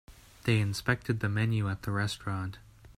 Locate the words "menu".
1.29-1.69